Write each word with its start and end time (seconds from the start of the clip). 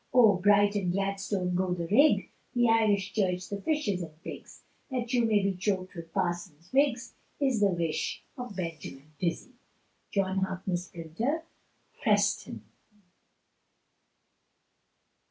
Oh, 0.11 0.37
Bright 0.37 0.73
and 0.73 0.91
Gladstone 0.91 1.53
go 1.53 1.75
the 1.75 1.85
rig, 1.85 2.31
The 2.55 2.67
Irish 2.69 3.13
Church 3.13 3.47
the 3.49 3.61
fishes 3.61 4.01
and 4.01 4.19
pigs, 4.23 4.63
That 4.89 5.13
you 5.13 5.25
may 5.25 5.43
be 5.43 5.53
choked 5.53 5.93
with 5.93 6.11
Parsons' 6.11 6.71
wigs, 6.73 7.13
Is 7.39 7.59
the 7.59 7.69
wish 7.69 8.23
of 8.35 8.55
Benjamin 8.55 9.13
Dizzy. 9.19 9.51
John 10.11 10.39
Harkness, 10.39 10.87
Printer, 10.87 11.43
Preston. 12.01 12.63